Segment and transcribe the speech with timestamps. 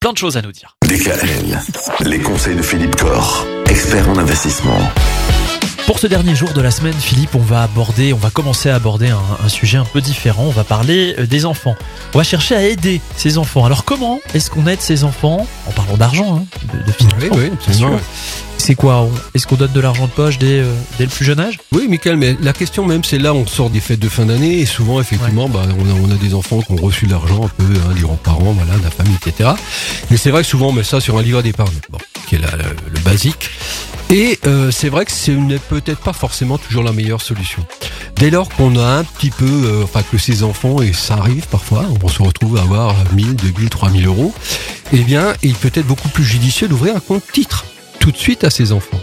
[0.00, 0.76] plein de choses à nous dire.
[0.88, 1.58] DKL,
[2.08, 4.78] les conseils de Philippe Corr, expert en investissement.
[5.86, 8.76] Pour ce dernier jour de la semaine, Philippe, on va aborder, on va commencer à
[8.76, 10.44] aborder un, un sujet un peu différent.
[10.46, 11.74] On va parler euh, des enfants.
[12.14, 13.66] On va chercher à aider ces enfants.
[13.66, 15.46] Alors comment est-ce qu'on aide ces enfants?
[15.66, 17.98] En parlant d'argent, hein, de, de financement, Oui, oui, bien absolument.
[17.98, 18.06] sûr.
[18.70, 21.40] C'est quoi Est-ce qu'on donne de l'argent de poche dès, euh, dès le plus jeune
[21.40, 21.58] âge?
[21.72, 24.60] Oui, Michael, mais la question même, c'est là, on sort des fêtes de fin d'année
[24.60, 27.46] et souvent, effectivement, bah, on, a, on a des enfants qui ont reçu de l'argent
[27.46, 29.50] un peu, hein, des grands-parents, voilà, la famille, etc.
[30.08, 31.98] Mais c'est vrai que souvent, on met ça sur un livret d'épargne, bon,
[32.28, 33.50] qui est le basique.
[34.08, 37.66] Et euh, c'est vrai que ce n'est peut-être pas forcément toujours la meilleure solution.
[38.14, 41.48] Dès lors qu'on a un petit peu, euh, enfin que ces enfants, et ça arrive
[41.48, 44.32] parfois, on se retrouve à avoir 1000, 2000, 3000 euros,
[44.92, 47.64] eh bien, il peut être beaucoup plus judicieux d'ouvrir un compte titre
[48.00, 49.00] tout de suite à ses enfants.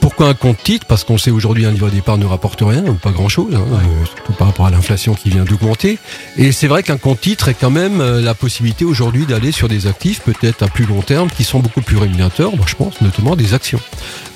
[0.00, 0.86] Pourquoi un compte titre?
[0.86, 4.04] Parce qu'on sait aujourd'hui un livret d'épargne ne rapporte rien, ou pas grand-chose, hein, euh,
[4.04, 5.98] surtout par rapport à l'inflation qui vient d'augmenter.
[6.36, 9.66] Et c'est vrai qu'un compte titre est quand même euh, la possibilité aujourd'hui d'aller sur
[9.66, 12.54] des actifs peut-être à plus long terme qui sont beaucoup plus rémunérateurs.
[12.54, 13.80] Moi, je pense notamment des actions.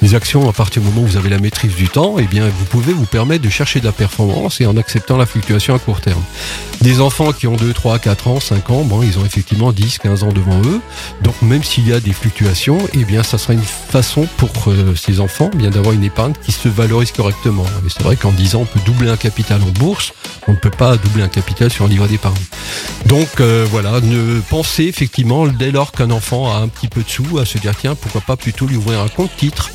[0.02, 2.48] Les actions, à partir du moment où vous avez la maîtrise du temps, eh bien,
[2.48, 5.78] vous pouvez vous permettre de chercher de la performance et en acceptant la fluctuation à
[5.78, 6.22] court terme.
[6.80, 9.98] Des enfants qui ont 2, 3, 4 ans, 5 ans, bon, ils ont effectivement 10,
[9.98, 10.80] 15 ans devant eux.
[11.20, 14.94] Donc, même s'il y a des fluctuations, eh bien, ça sera une façon pour euh,
[14.96, 17.66] ces enfants, bien d'avoir une épargne qui se valorise correctement.
[17.84, 20.14] Et c'est vrai qu'en 10 ans, on peut doubler un capital en bourse.
[20.48, 22.34] On ne peut pas doubler un capital sur un livret d'épargne.
[23.06, 27.08] Donc, euh, voilà, ne pensez effectivement, dès lors qu'un enfant a un petit peu de
[27.08, 29.70] sous, à se dire, tiens, pourquoi pas plutôt lui ouvrir un compte titre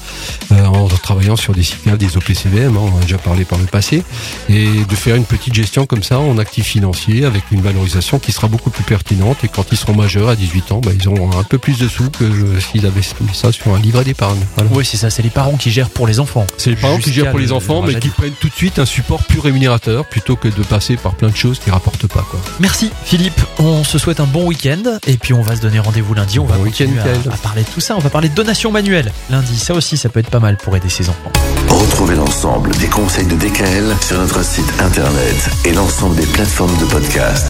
[0.52, 3.58] euh, en travaillant sur des CICAV, des OPCVM, hein, on en a déjà parlé par
[3.60, 4.04] le passé,
[4.50, 8.32] et de faire une petite gestion comme ça en actif financier avec une valorisation qui
[8.32, 9.44] sera beaucoup plus pertinente.
[9.44, 11.88] Et quand ils seront majeurs à 18 ans, bah, ils auront un peu plus de
[11.90, 14.40] sous que euh, s'ils avaient mis ça sur un livret d'épargne.
[14.56, 14.70] Voilà.
[14.74, 15.10] Oui, c'est ça.
[15.10, 16.46] C'est les parents qui gèrent pour les enfants.
[16.58, 18.54] C'est les parents qui gèrent pour les le- enfants, le mais qui prennent tout de
[18.56, 22.08] suite un support plus rémunérateur plutôt que de passer par plein de choses qui rapportent
[22.08, 22.26] pas.
[22.30, 22.40] Quoi.
[22.60, 26.14] Merci Philippe, on se souhaite un bon week-end et puis on va se donner rendez-vous
[26.14, 28.74] lundi, on va Bon continuer à parler de tout ça, on va parler de donation
[28.74, 31.32] manuelle lundi, ça aussi ça peut être pas mal pour aider ses enfants.
[31.70, 36.84] Retrouvez l'ensemble des conseils de DKL sur notre site internet et l'ensemble des plateformes de
[36.88, 37.44] podcast.